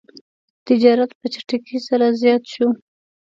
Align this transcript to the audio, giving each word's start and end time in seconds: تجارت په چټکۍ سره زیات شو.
تجارت 0.67 1.11
په 1.19 1.25
چټکۍ 1.33 1.77
سره 1.87 2.05
زیات 2.21 2.43
شو. 2.53 2.67